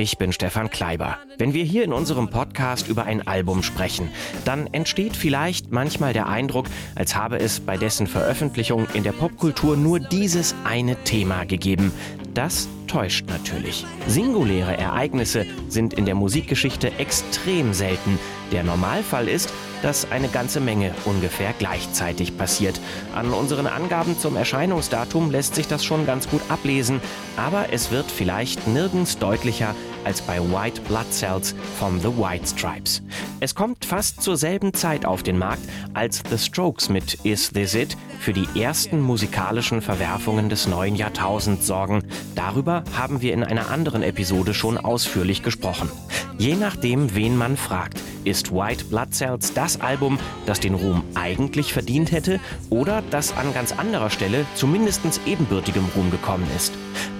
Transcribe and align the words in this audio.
Ich 0.00 0.16
bin 0.16 0.32
Stefan 0.32 0.70
Kleiber. 0.70 1.18
Wenn 1.36 1.52
wir 1.52 1.62
hier 1.62 1.84
in 1.84 1.92
unserem 1.92 2.30
Podcast 2.30 2.88
über 2.88 3.04
ein 3.04 3.26
Album 3.26 3.62
sprechen, 3.62 4.08
dann 4.46 4.66
entsteht 4.72 5.14
vielleicht 5.14 5.72
manchmal 5.72 6.14
der 6.14 6.26
Eindruck, 6.26 6.66
als 6.94 7.14
habe 7.14 7.38
es 7.38 7.60
bei 7.60 7.76
dessen 7.76 8.06
Veröffentlichung 8.06 8.86
in 8.94 9.04
der 9.04 9.12
Popkultur 9.12 9.76
nur 9.76 10.00
dieses 10.00 10.54
eine 10.64 10.96
Thema 11.04 11.44
gegeben. 11.44 11.92
Das 12.32 12.68
täuscht 12.86 13.26
natürlich. 13.28 13.84
Singuläre 14.06 14.76
Ereignisse 14.76 15.46
sind 15.68 15.94
in 15.94 16.06
der 16.06 16.14
Musikgeschichte 16.14 16.92
extrem 16.98 17.74
selten. 17.74 18.18
Der 18.52 18.64
Normalfall 18.64 19.28
ist, 19.28 19.52
dass 19.82 20.10
eine 20.10 20.28
ganze 20.28 20.60
Menge 20.60 20.92
ungefähr 21.04 21.54
gleichzeitig 21.58 22.36
passiert. 22.36 22.80
An 23.14 23.32
unseren 23.32 23.66
Angaben 23.66 24.18
zum 24.18 24.36
Erscheinungsdatum 24.36 25.30
lässt 25.30 25.54
sich 25.54 25.68
das 25.68 25.84
schon 25.84 26.06
ganz 26.06 26.28
gut 26.28 26.42
ablesen, 26.48 27.00
aber 27.36 27.72
es 27.72 27.90
wird 27.90 28.10
vielleicht 28.10 28.66
nirgends 28.66 29.18
deutlicher 29.18 29.74
als 30.04 30.20
bei 30.22 30.40
White 30.40 30.80
Blood 30.82 31.10
Cells 31.10 31.54
von 31.78 32.00
The 32.00 32.08
White 32.08 32.46
Stripes. 32.46 33.02
Es 33.40 33.54
kommt 33.54 33.84
fast 33.84 34.22
zur 34.22 34.36
selben 34.36 34.74
Zeit 34.74 35.04
auf 35.04 35.22
den 35.22 35.38
Markt, 35.38 35.62
als 35.94 36.22
The 36.30 36.38
Strokes 36.38 36.88
mit 36.88 37.14
Is 37.24 37.50
This 37.50 37.74
It 37.74 37.96
für 38.20 38.32
die 38.34 38.60
ersten 38.60 39.00
musikalischen 39.00 39.80
Verwerfungen 39.80 40.50
des 40.50 40.68
neuen 40.68 40.94
Jahrtausends 40.94 41.66
sorgen. 41.66 42.04
Darüber 42.34 42.84
haben 42.96 43.22
wir 43.22 43.32
in 43.32 43.42
einer 43.42 43.70
anderen 43.70 44.02
Episode 44.02 44.52
schon 44.52 44.76
ausführlich 44.76 45.42
gesprochen. 45.42 45.90
Je 46.38 46.54
nachdem, 46.54 47.14
wen 47.14 47.36
man 47.36 47.56
fragt, 47.56 48.00
ist 48.24 48.52
White 48.52 48.84
Blood 48.86 49.14
Cells 49.14 49.54
das 49.54 49.80
Album, 49.80 50.18
das 50.46 50.60
den 50.60 50.74
Ruhm 50.74 51.02
eigentlich 51.14 51.72
verdient 51.72 52.12
hätte 52.12 52.40
oder 52.68 53.02
das 53.10 53.36
an 53.36 53.54
ganz 53.54 53.72
anderer 53.72 54.10
Stelle 54.10 54.44
zumindest 54.54 55.00
ebenbürtigem 55.26 55.84
Ruhm 55.96 56.10
gekommen 56.10 56.46
ist. 56.56 56.72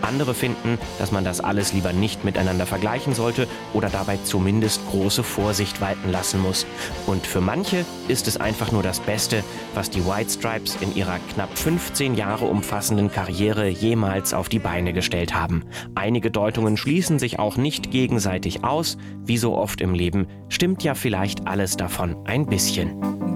Andere 0.02 0.34
finden, 0.34 0.78
dass 0.98 1.12
man 1.12 1.24
das 1.24 1.40
alles 1.40 1.72
lieber 1.72 1.92
nicht 1.92 2.24
miteinander 2.24 2.66
vergleichen 2.66 3.14
sollte 3.14 3.46
oder 3.74 3.88
dabei 3.88 4.18
zumindest 4.24 4.80
große 4.90 5.22
Vorsicht 5.22 5.80
walten 5.80 6.10
lassen 6.10 6.40
muss. 6.40 6.66
Und 7.06 7.26
für 7.26 7.40
manche 7.40 7.84
ist 8.08 8.26
es 8.26 8.38
einfach 8.38 8.72
nur 8.72 8.82
das 8.82 9.00
Beste, 9.00 9.44
was 9.74 9.90
die 9.90 10.04
White 10.06 10.30
Stripes 10.30 10.76
in 10.80 10.89
ihrer 10.94 11.18
knapp 11.34 11.56
15 11.56 12.14
Jahre 12.14 12.46
umfassenden 12.46 13.10
Karriere 13.10 13.68
jemals 13.68 14.34
auf 14.34 14.48
die 14.48 14.58
Beine 14.58 14.92
gestellt 14.92 15.34
haben. 15.34 15.64
Einige 15.94 16.30
Deutungen 16.30 16.76
schließen 16.76 17.18
sich 17.18 17.38
auch 17.38 17.56
nicht 17.56 17.90
gegenseitig 17.90 18.64
aus. 18.64 18.96
Wie 19.24 19.38
so 19.38 19.56
oft 19.56 19.80
im 19.80 19.94
Leben 19.94 20.26
stimmt 20.48 20.82
ja 20.82 20.94
vielleicht 20.94 21.46
alles 21.46 21.76
davon 21.76 22.16
ein 22.26 22.46
bisschen. 22.46 23.29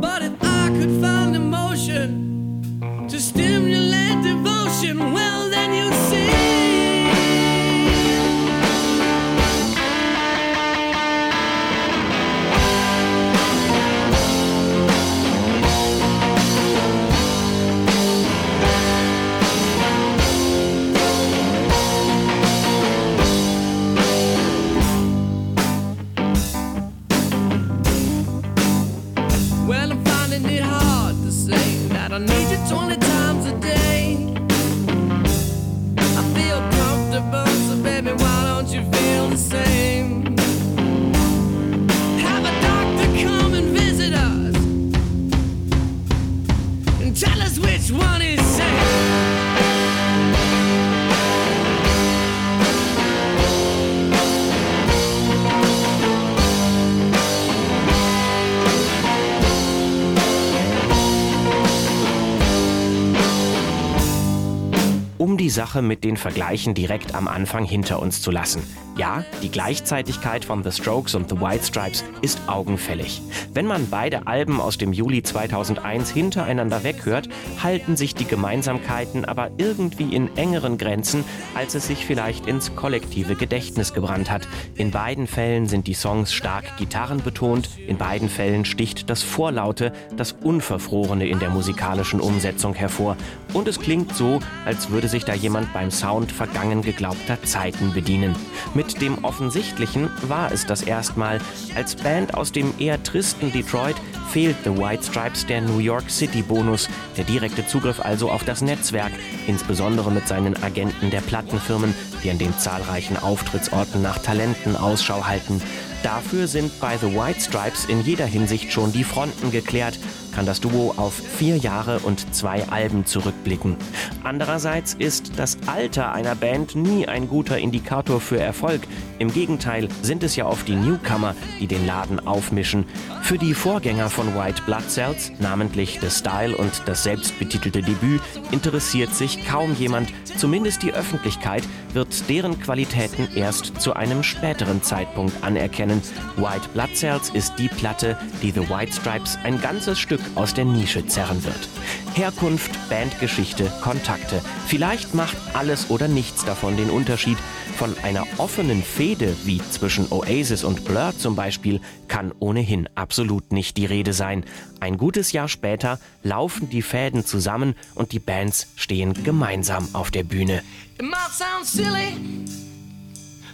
Sache 65.54 65.80
mit 65.80 66.04
den 66.04 66.16
Vergleichen 66.16 66.74
direkt 66.74 67.14
am 67.14 67.28
Anfang 67.28 67.64
hinter 67.64 68.02
uns 68.02 68.20
zu 68.20 68.30
lassen. 68.30 68.62
Ja, 68.96 69.24
die 69.42 69.50
Gleichzeitigkeit 69.50 70.44
von 70.44 70.62
The 70.62 70.70
Strokes 70.70 71.16
und 71.16 71.28
The 71.28 71.40
White 71.40 71.64
Stripes 71.64 72.04
ist 72.22 72.38
augenfällig. 72.46 73.22
Wenn 73.52 73.66
man 73.66 73.90
beide 73.90 74.28
Alben 74.28 74.60
aus 74.60 74.78
dem 74.78 74.92
Juli 74.92 75.24
2001 75.24 76.10
hintereinander 76.10 76.84
weghört, 76.84 77.28
halten 77.60 77.96
sich 77.96 78.14
die 78.14 78.24
Gemeinsamkeiten 78.24 79.24
aber 79.24 79.50
irgendwie 79.58 80.14
in 80.14 80.36
engeren 80.36 80.78
Grenzen, 80.78 81.24
als 81.56 81.74
es 81.74 81.88
sich 81.88 82.06
vielleicht 82.06 82.46
ins 82.46 82.76
kollektive 82.76 83.34
Gedächtnis 83.34 83.94
gebrannt 83.94 84.30
hat. 84.30 84.46
In 84.76 84.92
beiden 84.92 85.26
Fällen 85.26 85.66
sind 85.66 85.88
die 85.88 85.94
Songs 85.94 86.32
stark 86.32 86.76
gitarrenbetont, 86.76 87.70
in 87.88 87.98
beiden 87.98 88.28
Fällen 88.28 88.64
sticht 88.64 89.10
das 89.10 89.24
Vorlaute, 89.24 89.92
das 90.16 90.32
Unverfrorene 90.32 91.26
in 91.26 91.40
der 91.40 91.50
musikalischen 91.50 92.20
Umsetzung 92.20 92.74
hervor. 92.74 93.16
Und 93.54 93.66
es 93.66 93.80
klingt 93.80 94.14
so, 94.14 94.38
als 94.64 94.90
würde 94.90 95.08
sich 95.08 95.24
da 95.24 95.34
jemand 95.34 95.72
beim 95.72 95.90
Sound 95.90 96.30
vergangen 96.30 96.82
geglaubter 96.82 97.42
Zeiten 97.42 97.92
bedienen. 97.92 98.36
Mit 98.74 98.83
dem 98.92 99.24
Offensichtlichen 99.24 100.10
war 100.28 100.52
es 100.52 100.66
das 100.66 100.82
erstmal. 100.82 101.40
Als 101.74 101.96
Band 101.96 102.34
aus 102.34 102.52
dem 102.52 102.74
eher 102.78 103.02
tristen 103.02 103.50
Detroit 103.52 103.96
fehlt 104.30 104.56
The 104.64 104.76
White 104.76 105.04
Stripes 105.04 105.46
der 105.46 105.62
New 105.62 105.78
York 105.78 106.10
City 106.10 106.42
Bonus, 106.42 106.88
der 107.16 107.24
direkte 107.24 107.66
Zugriff 107.66 108.00
also 108.00 108.30
auf 108.30 108.44
das 108.44 108.60
Netzwerk, 108.60 109.12
insbesondere 109.46 110.10
mit 110.10 110.28
seinen 110.28 110.62
Agenten 110.62 111.10
der 111.10 111.20
Plattenfirmen, 111.22 111.94
die 112.22 112.30
an 112.30 112.38
den 112.38 112.56
zahlreichen 112.58 113.16
Auftrittsorten 113.16 114.02
nach 114.02 114.18
Talenten 114.18 114.76
Ausschau 114.76 115.26
halten. 115.26 115.62
Dafür 116.02 116.48
sind 116.48 116.78
bei 116.80 116.98
The 116.98 117.14
White 117.14 117.40
Stripes 117.40 117.86
in 117.86 118.02
jeder 118.02 118.26
Hinsicht 118.26 118.70
schon 118.70 118.92
die 118.92 119.04
Fronten 119.04 119.50
geklärt 119.50 119.98
kann 120.34 120.46
das 120.46 120.60
Duo 120.60 120.94
auf 120.96 121.14
vier 121.14 121.56
Jahre 121.56 122.00
und 122.00 122.34
zwei 122.34 122.68
Alben 122.68 123.06
zurückblicken. 123.06 123.76
Andererseits 124.22 124.94
ist 124.94 125.38
das 125.38 125.58
Alter 125.66 126.12
einer 126.12 126.34
Band 126.34 126.74
nie 126.74 127.06
ein 127.06 127.28
guter 127.28 127.58
Indikator 127.58 128.20
für 128.20 128.40
Erfolg. 128.40 128.82
Im 129.18 129.32
Gegenteil 129.32 129.88
sind 130.02 130.22
es 130.22 130.36
ja 130.36 130.46
oft 130.46 130.66
die 130.66 130.74
Newcomer, 130.74 131.34
die 131.60 131.66
den 131.66 131.86
Laden 131.86 132.26
aufmischen. 132.26 132.84
Für 133.22 133.38
die 133.38 133.54
Vorgänger 133.54 134.10
von 134.10 134.34
White 134.34 134.62
Blood 134.66 134.90
Cells, 134.90 135.32
namentlich 135.38 135.98
The 136.00 136.10
Style 136.10 136.56
und 136.56 136.82
das 136.86 137.04
selbstbetitelte 137.04 137.82
Debüt, 137.82 138.20
interessiert 138.50 139.14
sich 139.14 139.46
kaum 139.46 139.74
jemand. 139.74 140.12
Zumindest 140.36 140.82
die 140.82 140.92
Öffentlichkeit 140.92 141.62
wird 141.94 142.28
deren 142.28 142.60
Qualitäten 142.60 143.28
erst 143.34 143.80
zu 143.80 143.94
einem 143.94 144.22
späteren 144.22 144.82
Zeitpunkt 144.82 145.42
anerkennen. 145.42 146.02
White 146.36 146.68
Blood 146.72 146.96
Cells 146.96 147.30
ist 147.30 147.54
die 147.58 147.68
Platte, 147.68 148.18
die 148.42 148.50
The 148.50 148.68
White 148.68 148.92
Stripes 148.92 149.38
ein 149.44 149.60
ganzes 149.60 149.98
Stück 149.98 150.20
aus 150.34 150.54
der 150.54 150.64
Nische 150.64 151.06
zerren 151.06 151.44
wird. 151.44 151.68
Herkunft, 152.14 152.70
Bandgeschichte, 152.88 153.70
Kontakte. 153.82 154.40
Vielleicht 154.66 155.14
macht 155.14 155.36
alles 155.52 155.90
oder 155.90 156.08
nichts 156.08 156.44
davon 156.44 156.76
den 156.76 156.90
Unterschied. 156.90 157.38
Von 157.76 157.96
einer 158.04 158.24
offenen 158.38 158.84
Fehde 158.84 159.34
wie 159.44 159.58
zwischen 159.58 160.10
Oasis 160.12 160.62
und 160.62 160.84
Blur 160.84 161.12
zum 161.18 161.34
Beispiel 161.34 161.80
kann 162.06 162.32
ohnehin 162.38 162.88
absolut 162.94 163.52
nicht 163.52 163.76
die 163.76 163.86
Rede 163.86 164.12
sein. 164.12 164.44
Ein 164.78 164.96
gutes 164.96 165.32
Jahr 165.32 165.48
später 165.48 165.98
laufen 166.22 166.70
die 166.70 166.82
Fäden 166.82 167.24
zusammen 167.24 167.74
und 167.96 168.12
die 168.12 168.20
Bands 168.20 168.68
stehen 168.76 169.24
gemeinsam 169.24 169.88
auf 169.92 170.12
der 170.12 170.22
Bühne. 170.22 170.62
It 170.96 171.04
might 171.04 171.30
sound 171.32 171.66
silly 171.66 172.12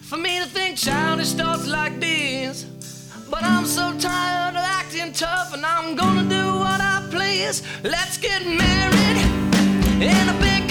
for 0.02 0.18
me 0.18 0.40
to 0.40 0.46
think 0.46 0.76
childish 0.76 1.32
thoughts 1.32 1.66
like 1.66 1.98
these. 1.98 2.64
But 3.30 3.42
I'm 3.44 3.64
so 3.64 3.96
tired 3.98 4.56
of 4.56 4.62
acting 4.62 5.12
tough, 5.12 5.54
and 5.54 5.64
I'm 5.64 5.96
gonna 5.96 6.28
do 6.28 6.58
what 6.58 6.80
I 6.80 7.06
please. 7.10 7.62
Let's 7.82 8.18
get 8.18 8.44
married 8.44 9.18
in 10.02 10.28
a 10.28 10.36
big 10.40 10.68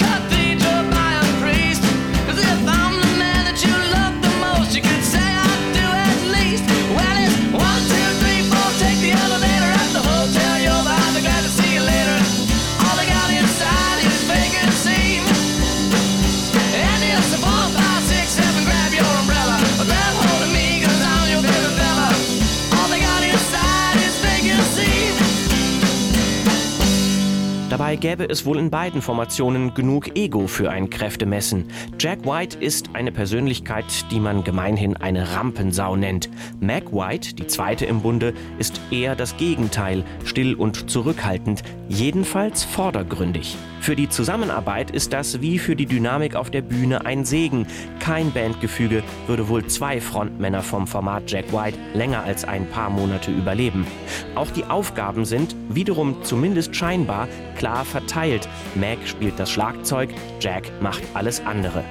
Dabei 27.89 28.01
gäbe 28.01 28.29
es 28.29 28.45
wohl 28.45 28.59
in 28.59 28.69
beiden 28.69 29.01
Formationen 29.01 29.73
genug 29.73 30.15
Ego 30.15 30.45
für 30.45 30.69
ein 30.69 30.91
Kräftemessen. 30.91 31.65
Jack 31.99 32.23
White 32.23 32.59
ist 32.59 32.89
eine 32.93 33.11
Persönlichkeit, 33.11 33.85
die 34.11 34.19
man 34.19 34.43
gemeinhin 34.43 34.95
eine 34.95 35.33
Rampensau 35.33 35.95
nennt. 35.95 36.29
Mac 36.59 36.93
White, 36.93 37.33
die 37.33 37.47
zweite 37.47 37.87
im 37.87 38.03
Bunde, 38.03 38.35
ist 38.59 38.79
eher 38.91 39.15
das 39.15 39.37
Gegenteil, 39.37 40.03
still 40.23 40.53
und 40.53 40.91
zurückhaltend, 40.91 41.63
jedenfalls 41.87 42.63
vordergründig. 42.63 43.57
Für 43.81 43.95
die 43.95 44.09
Zusammenarbeit 44.09 44.91
ist 44.91 45.13
das 45.13 45.41
wie 45.41 45.57
für 45.57 45.75
die 45.75 45.85
Dynamik 45.85 46.35
auf 46.35 46.51
der 46.51 46.61
Bühne 46.61 47.05
ein 47.05 47.25
Segen. 47.25 47.65
Kein 47.99 48.31
Bandgefüge 48.31 49.03
würde 49.25 49.47
wohl 49.47 49.65
zwei 49.65 50.01
Frontmänner 50.01 50.61
vom 50.61 50.85
Format 50.85 51.31
Jack 51.31 51.51
White 51.53 51.79
länger 51.93 52.23
als 52.23 52.43
ein 52.43 52.67
paar 52.67 52.89
Monate 52.89 53.31
überleben. 53.31 53.87
Auch 54.35 54.51
die 54.51 54.65
Aufgaben 54.65 55.25
sind, 55.25 55.55
wiederum 55.69 56.23
zumindest 56.23 56.75
scheinbar, 56.75 57.27
klar 57.59 57.85
verteilt. 57.85 58.49
Mac 58.73 58.97
spielt 59.05 59.37
das 59.37 59.51
Schlagzeug, 59.51 60.09
Jack 60.39 60.71
macht 60.81 61.03
alles 61.13 61.45
andere. 61.45 61.83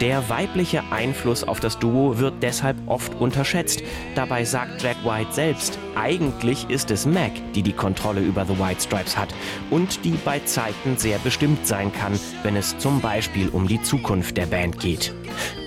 Der 0.00 0.28
weibliche 0.28 0.82
Einfluss 0.92 1.42
auf 1.42 1.58
das 1.58 1.78
Duo 1.78 2.18
wird 2.18 2.34
deshalb 2.42 2.76
oft 2.86 3.14
unterschätzt. 3.14 3.82
Dabei 4.14 4.44
sagt 4.44 4.82
Jack 4.82 4.98
White 5.04 5.32
selbst, 5.32 5.78
eigentlich 5.96 6.68
ist 6.68 6.90
es 6.90 7.06
Mac, 7.06 7.32
die 7.54 7.62
die 7.62 7.72
Kontrolle 7.72 8.20
über 8.20 8.44
The 8.44 8.58
White 8.58 8.82
Stripes 8.82 9.16
hat 9.16 9.34
und 9.70 10.04
die 10.04 10.18
bei 10.24 10.40
Zeiten 10.40 10.96
sehr 10.96 11.18
bestimmt 11.18 11.66
sein 11.66 11.92
kann, 11.92 12.18
wenn 12.42 12.56
es 12.56 12.76
zum 12.78 13.00
Beispiel 13.00 13.48
um 13.48 13.66
die 13.66 13.82
Zukunft 13.82 14.36
der 14.36 14.46
Band 14.46 14.78
geht. 14.78 15.14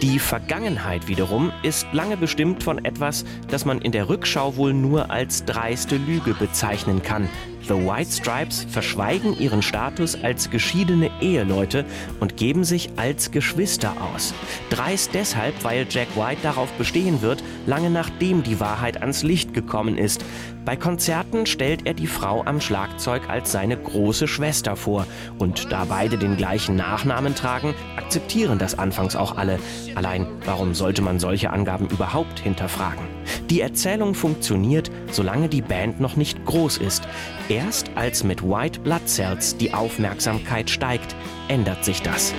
Die 0.01 0.19
Vergangenheit 0.19 1.07
wiederum 1.07 1.51
ist 1.63 1.87
lange 1.91 2.17
bestimmt 2.17 2.63
von 2.63 2.85
etwas, 2.85 3.25
das 3.49 3.65
man 3.65 3.79
in 3.79 3.91
der 3.91 4.07
Rückschau 4.07 4.55
wohl 4.55 4.73
nur 4.73 5.09
als 5.09 5.45
dreiste 5.45 5.97
Lüge 5.97 6.35
bezeichnen 6.35 7.01
kann. 7.01 7.27
The 7.67 7.73
White 7.73 8.11
Stripes 8.11 8.65
verschweigen 8.69 9.37
ihren 9.37 9.61
Status 9.61 10.17
als 10.23 10.49
geschiedene 10.49 11.11
Eheleute 11.19 11.83
und 12.21 12.37
geben 12.37 12.63
sich 12.63 12.89
als 12.95 13.31
Geschwister 13.31 13.93
aus. 14.13 14.33
Dreist 14.69 15.13
deshalb, 15.13 15.63
weil 15.65 15.85
Jack 15.89 16.07
White 16.15 16.39
darauf 16.43 16.71
bestehen 16.73 17.21
wird, 17.21 17.43
lange 17.65 17.89
nachdem 17.89 18.43
die 18.43 18.61
Wahrheit 18.61 19.01
ans 19.01 19.23
Licht 19.23 19.53
gekommen 19.53 19.97
ist. 19.97 20.23
Bei 20.67 20.75
Konzerten 20.75 21.45
stellt 21.45 21.87
er 21.87 21.93
die 21.93 22.07
Frau 22.07 22.43
am 22.43 22.59
Schlagzeug 22.59 23.29
als 23.29 23.53
seine 23.53 23.77
große 23.77 24.27
Schwester 24.27 24.75
vor. 24.75 25.07
Und 25.37 25.71
da 25.71 25.85
beide 25.85 26.17
den 26.17 26.35
gleichen 26.35 26.75
Nachnamen 26.75 27.35
tragen, 27.35 27.73
akzeptieren 27.95 28.59
das 28.59 28.77
anfangs 28.77 29.15
auch 29.15 29.37
alle. 29.37 29.59
Allein, 29.95 30.27
warum 30.43 30.73
sollte 30.73 31.01
man 31.01 31.19
solche 31.19 31.51
Angaben 31.51 31.87
überhaupt 31.87 32.39
hinterfragen? 32.39 33.05
Die 33.49 33.61
Erzählung 33.61 34.13
funktioniert, 34.13 34.91
solange 35.09 35.47
die 35.47 35.61
Band 35.61 36.01
noch 36.01 36.17
nicht 36.17 36.43
groß 36.43 36.79
ist. 36.79 37.07
Erst 37.47 37.89
als 37.95 38.25
mit 38.25 38.43
White 38.43 38.81
Blood 38.81 39.07
Cells 39.07 39.55
die 39.55 39.73
Aufmerksamkeit 39.73 40.69
steigt, 40.69 41.15
ändert 41.47 41.85
sich 41.85 42.01
das. 42.01 42.33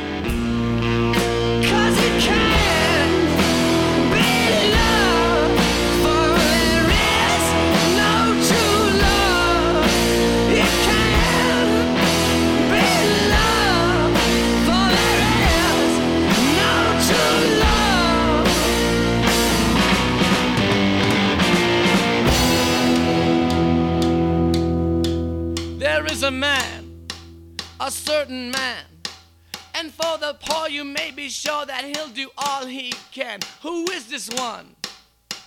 One? 34.30 34.76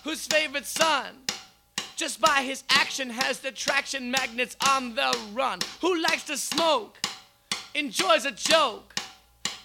Whose 0.04 0.26
favorite 0.26 0.66
son? 0.66 1.16
Just 1.96 2.20
by 2.20 2.42
his 2.42 2.64
action 2.70 3.10
has 3.12 3.40
the 3.40 3.52
traction 3.52 4.10
magnets 4.10 4.58
on 4.68 4.96
the 4.96 5.16
run. 5.34 5.60
Who 5.82 6.02
likes 6.02 6.24
to 6.24 6.38
smoke? 6.38 6.98
Enjoys 7.76 8.26
a 8.26 8.32
joke? 8.32 9.00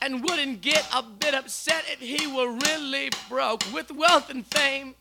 And 0.02 0.22
wouldn't 0.22 0.60
get 0.60 0.86
a 0.94 1.02
bit 1.02 1.34
upset 1.34 1.84
if 1.90 2.00
he 2.00 2.26
were 2.26 2.50
really 2.50 3.10
broke. 3.28 3.62
With 3.72 3.90
wealth 3.90 4.28
and 4.28 4.44
fame, 4.46 4.94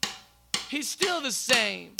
he's 0.69 0.89
still 0.89 1.19
the 1.19 1.31
same. 1.31 1.95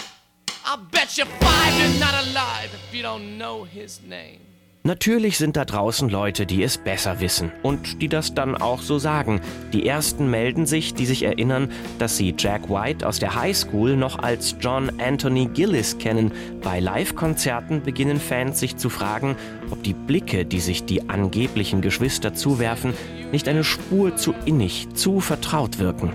I'll 0.64 0.78
bet 0.78 1.18
you 1.18 1.26
five 1.26 1.80
you're 1.80 2.00
not 2.00 2.26
alive 2.28 2.74
if 2.74 2.96
you 2.96 3.02
don't 3.02 3.38
know 3.38 3.66
his 3.66 4.02
name. 4.02 4.45
Natürlich 4.86 5.40
sind 5.40 5.58
da 5.58 5.66
draußen 5.66 6.10
Leute, 6.10 6.46
die 6.46 6.62
es 6.62 6.78
besser 6.78 7.20
wissen 7.20 7.52
und 7.64 8.04
die 8.04 8.08
das 8.08 8.36
dann 8.36 8.56
auch 8.56 8.84
so 8.84 9.00
sagen. 9.00 9.42
Die 9.74 9.88
ersten 9.88 10.30
melden 10.30 10.68
sich, 10.68 10.94
die 10.94 11.08
sich 11.08 11.24
erinnern, 11.24 11.72
dass 11.98 12.18
sie 12.18 12.36
Jack 12.38 12.70
White 12.70 13.08
aus 13.08 13.18
der 13.18 13.34
High 13.34 13.58
School 13.58 13.98
noch 13.98 14.20
als 14.20 14.56
John 14.62 14.92
Anthony 15.00 15.48
Gillis 15.48 15.98
kennen. 15.98 16.32
Bei 16.62 16.80
Live-Konzerten 16.80 17.82
beginnen 17.82 18.20
Fans 18.20 18.60
sich 18.60 18.78
zu 18.78 18.92
fragen, 18.92 19.36
ob 19.72 19.82
die 19.82 19.96
Blicke, 19.96 20.46
die 20.46 20.60
sich 20.60 20.86
die 20.86 21.10
angeblichen 21.10 21.82
Geschwister 21.82 22.36
zuwerfen, 22.36 22.94
nicht 23.32 23.48
eine 23.48 23.64
Spur 23.64 24.16
zu 24.18 24.36
innig, 24.46 24.88
zu 24.94 25.20
vertraut 25.20 25.80
wirken. 25.80 26.14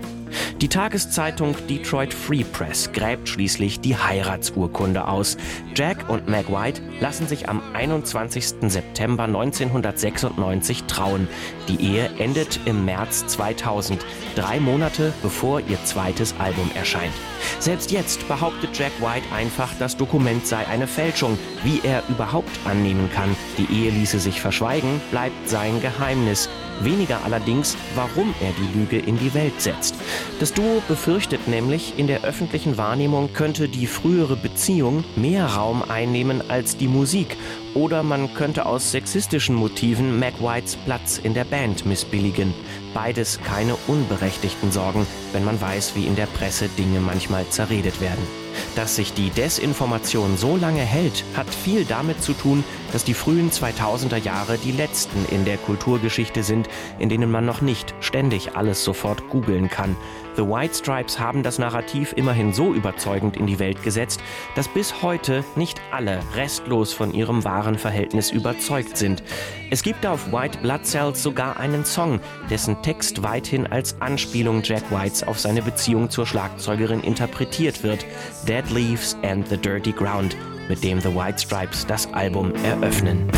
Die 0.61 0.67
Tageszeitung 0.67 1.55
Detroit 1.67 2.13
Free 2.13 2.43
Press 2.43 2.91
gräbt 2.91 3.27
schließlich 3.27 3.79
die 3.79 3.97
Heiratsurkunde 3.97 5.07
aus. 5.07 5.37
Jack 5.75 6.09
und 6.09 6.27
Meg 6.27 6.49
White 6.49 6.81
lassen 6.99 7.27
sich 7.27 7.49
am 7.49 7.61
21. 7.73 8.55
September 8.67 9.23
1996 9.23 10.83
trauen. 10.83 11.27
Die 11.67 11.81
Ehe 11.81 12.09
endet 12.19 12.59
im 12.65 12.85
März 12.85 13.25
2000, 13.27 14.05
drei 14.35 14.59
Monate 14.59 15.13
bevor 15.21 15.61
ihr 15.61 15.83
zweites 15.83 16.35
Album 16.39 16.69
erscheint. 16.75 17.13
Selbst 17.59 17.91
jetzt 17.91 18.27
behauptet 18.27 18.77
Jack 18.77 18.91
White 18.99 19.25
einfach, 19.33 19.69
das 19.79 19.97
Dokument 19.97 20.45
sei 20.45 20.67
eine 20.67 20.87
Fälschung. 20.87 21.37
Wie 21.63 21.79
er 21.83 22.03
überhaupt 22.09 22.49
annehmen 22.65 23.09
kann, 23.13 23.35
die 23.57 23.71
Ehe 23.71 23.91
ließe 23.91 24.19
sich 24.19 24.41
verschweigen, 24.41 24.99
bleibt 25.11 25.47
sein 25.47 25.79
Geheimnis. 25.81 26.49
Weniger 26.81 27.19
allerdings, 27.23 27.77
warum 27.93 28.33
er 28.41 28.51
die 28.53 28.79
Lüge 28.79 28.97
in 28.97 29.19
die 29.19 29.33
Welt 29.35 29.61
setzt. 29.61 29.93
Das 30.39 30.53
Duo 30.53 30.81
befürchtet 30.87 31.47
nämlich, 31.47 31.93
in 31.97 32.07
der 32.07 32.23
öffentlichen 32.23 32.77
Wahrnehmung 32.77 33.33
könnte 33.33 33.69
die 33.69 33.85
frühere 33.85 34.35
Beziehung 34.35 35.03
mehr 35.15 35.45
Raum 35.45 35.83
einnehmen 35.87 36.41
als 36.49 36.77
die 36.77 36.87
Musik 36.87 37.37
oder 37.75 38.01
man 38.01 38.33
könnte 38.33 38.65
aus 38.65 38.91
sexistischen 38.91 39.55
Motiven 39.55 40.17
Mac 40.17 40.41
Whites 40.41 40.75
Platz 40.75 41.19
in 41.19 41.35
der 41.35 41.45
Band 41.45 41.85
missbilligen. 41.85 42.55
Beides 42.95 43.39
keine 43.43 43.75
unberechtigten 43.87 44.71
Sorgen, 44.71 45.05
wenn 45.33 45.45
man 45.45 45.61
weiß, 45.61 45.95
wie 45.95 46.07
in 46.07 46.15
der 46.15 46.25
Presse 46.25 46.67
Dinge 46.69 46.99
manchmal 46.99 47.47
zerredet 47.49 48.01
werden. 48.01 48.40
Dass 48.75 48.95
sich 48.95 49.13
die 49.13 49.29
Desinformation 49.29 50.37
so 50.37 50.57
lange 50.57 50.81
hält, 50.81 51.23
hat 51.35 51.53
viel 51.53 51.85
damit 51.85 52.23
zu 52.23 52.33
tun, 52.33 52.63
dass 52.91 53.03
die 53.03 53.13
frühen 53.13 53.51
2000er 53.51 54.17
Jahre 54.17 54.57
die 54.57 54.71
letzten 54.71 55.25
in 55.25 55.45
der 55.45 55.57
Kulturgeschichte 55.57 56.43
sind, 56.43 56.69
in 56.99 57.09
denen 57.09 57.31
man 57.31 57.45
noch 57.45 57.61
nicht 57.61 57.93
ständig 57.99 58.55
alles 58.55 58.83
sofort 58.83 59.29
googeln 59.29 59.69
kann. 59.69 59.95
The 60.37 60.43
White 60.43 60.75
Stripes 60.75 61.19
haben 61.19 61.43
das 61.43 61.59
Narrativ 61.59 62.13
immerhin 62.15 62.53
so 62.53 62.73
überzeugend 62.73 63.35
in 63.35 63.47
die 63.47 63.59
Welt 63.59 63.83
gesetzt, 63.83 64.21
dass 64.55 64.69
bis 64.69 65.01
heute 65.01 65.43
nicht 65.55 65.81
alle 65.91 66.19
restlos 66.35 66.93
von 66.93 67.13
ihrem 67.13 67.43
wahren 67.43 67.77
Verhältnis 67.77 68.31
überzeugt 68.31 68.95
sind. 68.95 69.23
Es 69.69 69.83
gibt 69.83 70.05
auf 70.05 70.31
White 70.31 70.59
Blood 70.59 70.85
Cells 70.85 71.21
sogar 71.21 71.59
einen 71.59 71.83
Song, 71.83 72.21
dessen 72.49 72.81
Text 72.81 73.23
weithin 73.23 73.67
als 73.67 73.99
Anspielung 73.99 74.61
Jack 74.63 74.89
Whites 74.89 75.23
auf 75.23 75.39
seine 75.39 75.61
Beziehung 75.61 76.09
zur 76.09 76.25
Schlagzeugerin 76.25 77.01
interpretiert 77.01 77.83
wird. 77.83 78.05
Dead 78.47 78.69
Leaves 78.69 79.17
and 79.23 79.47
the 79.49 79.57
Dirty 79.57 79.91
Ground, 79.91 80.37
mit 80.71 80.85
dem 80.85 81.01
The 81.01 81.13
White 81.13 81.37
Stripes 81.37 81.85
das 81.85 82.07
Album 82.13 82.53
eröffnen. 82.63 83.29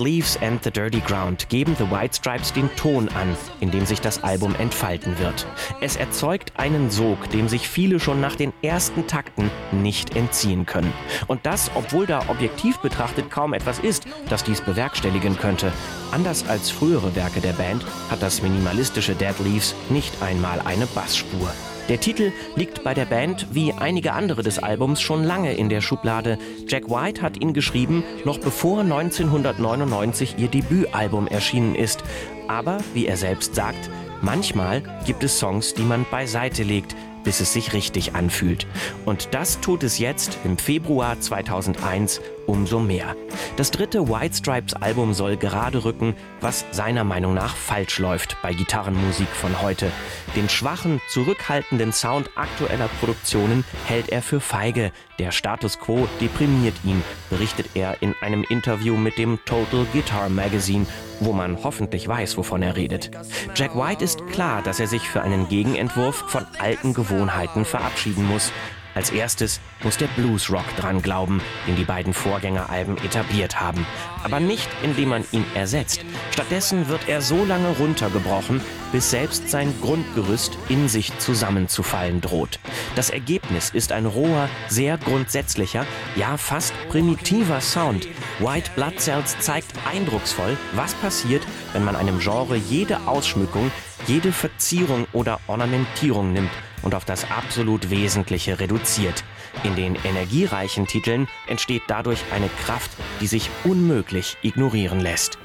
Leaves 0.00 0.36
and 0.42 0.62
the 0.64 0.70
Dirty 0.70 1.00
Ground 1.00 1.48
geben 1.48 1.76
The 1.78 1.90
White 1.90 2.16
Stripes 2.16 2.52
den 2.52 2.68
Ton 2.76 3.08
an, 3.10 3.36
in 3.60 3.70
dem 3.70 3.86
sich 3.86 4.00
das 4.00 4.24
Album 4.24 4.54
entfalten 4.56 5.18
wird. 5.18 5.46
Es 5.80 5.96
erzeugt 5.96 6.52
einen 6.56 6.90
Sog, 6.90 7.30
dem 7.30 7.48
sich 7.48 7.68
viele 7.68 8.00
schon 8.00 8.20
nach 8.20 8.34
den 8.34 8.52
ersten 8.62 9.06
Takten 9.06 9.50
nicht 9.70 10.16
entziehen 10.16 10.66
können. 10.66 10.92
Und 11.28 11.46
das, 11.46 11.70
obwohl 11.74 12.06
da 12.06 12.24
objektiv 12.28 12.78
betrachtet 12.78 13.30
kaum 13.30 13.52
etwas 13.52 13.78
ist, 13.78 14.06
das 14.28 14.42
dies 14.42 14.60
bewerkstelligen 14.60 15.36
könnte. 15.36 15.72
Anders 16.10 16.48
als 16.48 16.70
frühere 16.70 17.14
Werke 17.14 17.40
der 17.40 17.52
Band 17.52 17.84
hat 18.10 18.22
das 18.22 18.42
minimalistische 18.42 19.14
Dead 19.14 19.38
Leaves 19.44 19.74
nicht 19.90 20.22
einmal 20.22 20.60
eine 20.60 20.86
Bassspur. 20.86 21.52
Der 21.90 21.98
Titel 21.98 22.30
liegt 22.54 22.84
bei 22.84 22.94
der 22.94 23.04
Band 23.04 23.48
wie 23.50 23.72
einige 23.72 24.12
andere 24.12 24.44
des 24.44 24.60
Albums 24.60 25.00
schon 25.00 25.24
lange 25.24 25.54
in 25.54 25.68
der 25.68 25.80
Schublade. 25.80 26.38
Jack 26.68 26.88
White 26.88 27.20
hat 27.20 27.42
ihn 27.42 27.52
geschrieben, 27.52 28.04
noch 28.24 28.38
bevor 28.38 28.82
1999 28.82 30.36
ihr 30.38 30.46
Debütalbum 30.46 31.26
erschienen 31.26 31.74
ist. 31.74 32.04
Aber, 32.46 32.78
wie 32.94 33.06
er 33.06 33.16
selbst 33.16 33.56
sagt, 33.56 33.90
manchmal 34.22 34.82
gibt 35.04 35.24
es 35.24 35.40
Songs, 35.40 35.74
die 35.74 35.82
man 35.82 36.06
beiseite 36.08 36.62
legt, 36.62 36.94
bis 37.24 37.40
es 37.40 37.52
sich 37.52 37.72
richtig 37.72 38.14
anfühlt. 38.14 38.68
Und 39.04 39.30
das 39.32 39.60
tut 39.60 39.82
es 39.82 39.98
jetzt 39.98 40.38
im 40.44 40.58
Februar 40.58 41.18
2001 41.18 42.20
umso 42.46 42.80
mehr. 42.80 43.16
Das 43.56 43.70
dritte 43.70 44.08
White 44.08 44.36
Stripes 44.36 44.74
Album 44.74 45.14
soll 45.14 45.36
gerade 45.36 45.84
rücken, 45.84 46.14
was 46.40 46.64
seiner 46.70 47.04
Meinung 47.04 47.34
nach 47.34 47.56
falsch 47.56 47.98
läuft 47.98 48.36
bei 48.42 48.52
Gitarrenmusik 48.52 49.28
von 49.28 49.60
heute. 49.62 49.90
Den 50.36 50.48
schwachen, 50.48 51.00
zurückhaltenden 51.08 51.92
Sound 51.92 52.30
aktueller 52.36 52.88
Produktionen 53.00 53.64
hält 53.86 54.10
er 54.10 54.22
für 54.22 54.40
feige. 54.40 54.92
Der 55.18 55.32
Status 55.32 55.78
quo 55.78 56.08
deprimiert 56.20 56.76
ihn, 56.84 57.02
berichtet 57.28 57.70
er 57.74 58.00
in 58.00 58.14
einem 58.22 58.44
Interview 58.48 58.96
mit 58.96 59.18
dem 59.18 59.38
Total 59.44 59.84
Guitar 59.92 60.28
Magazine, 60.28 60.86
wo 61.20 61.32
man 61.32 61.62
hoffentlich 61.62 62.08
weiß, 62.08 62.36
wovon 62.36 62.62
er 62.62 62.76
redet. 62.76 63.10
Jack 63.54 63.76
White 63.76 64.04
ist 64.04 64.26
klar, 64.28 64.62
dass 64.62 64.80
er 64.80 64.86
sich 64.86 65.02
für 65.02 65.22
einen 65.22 65.48
Gegenentwurf 65.48 66.24
von 66.28 66.46
alten 66.58 66.94
Gewohnheiten 66.94 67.64
verabschieden 67.64 68.26
muss. 68.26 68.52
Als 68.94 69.10
erstes 69.10 69.60
muss 69.82 69.96
der 69.96 70.08
Bluesrock 70.08 70.64
dran 70.76 71.00
glauben, 71.00 71.40
den 71.66 71.76
die 71.76 71.84
beiden 71.84 72.12
Vorgängeralben 72.12 72.98
etabliert 72.98 73.60
haben. 73.60 73.86
Aber 74.24 74.40
nicht, 74.40 74.68
indem 74.82 75.10
man 75.10 75.24
ihn 75.32 75.44
ersetzt. 75.54 76.04
Stattdessen 76.32 76.88
wird 76.88 77.08
er 77.08 77.22
so 77.22 77.44
lange 77.44 77.68
runtergebrochen, 77.78 78.60
bis 78.92 79.10
selbst 79.10 79.48
sein 79.48 79.72
Grundgerüst 79.80 80.58
in 80.68 80.88
sich 80.88 81.16
zusammenzufallen 81.18 82.20
droht. 82.20 82.58
Das 82.96 83.10
Ergebnis 83.10 83.70
ist 83.70 83.92
ein 83.92 84.06
roher, 84.06 84.48
sehr 84.68 84.98
grundsätzlicher, 84.98 85.86
ja 86.16 86.36
fast 86.36 86.74
primitiver 86.88 87.60
Sound. 87.60 88.08
White 88.40 88.70
Blood 88.74 89.00
Cells 89.00 89.38
zeigt 89.38 89.72
eindrucksvoll, 89.90 90.56
was 90.74 90.94
passiert, 90.94 91.46
wenn 91.72 91.84
man 91.84 91.96
einem 91.96 92.18
Genre 92.18 92.56
jede 92.56 93.06
Ausschmückung, 93.06 93.70
jede 94.06 94.32
Verzierung 94.32 95.06
oder 95.12 95.40
Ornamentierung 95.46 96.32
nimmt 96.32 96.50
und 96.82 96.94
auf 96.94 97.04
das 97.04 97.30
absolut 97.30 97.90
Wesentliche 97.90 98.60
reduziert. 98.60 99.24
In 99.64 99.76
den 99.76 99.96
energiereichen 100.04 100.86
Titeln 100.86 101.28
entsteht 101.48 101.82
dadurch 101.88 102.24
eine 102.32 102.48
Kraft, 102.64 102.90
die 103.20 103.26
sich 103.26 103.50
unmöglich 103.64 104.36
ignorieren 104.42 105.00
lässt. 105.00 105.38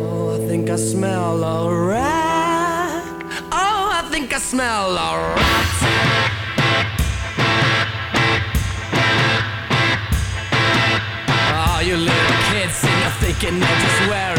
Oh, 0.00 0.36
I 0.36 0.48
think 0.48 0.68
I 0.70 0.76
smell 0.76 1.44
a 1.44 1.66
rat. 1.68 3.24
Oh, 3.52 3.90
I 3.90 4.02
think 4.10 4.32
I 4.32 4.38
smell 4.38 4.96
a 4.98 5.34
rat. 5.34 5.67
Can 13.40 13.62
I 13.62 13.80
just 13.80 14.10
wear 14.10 14.32
it? 14.32 14.37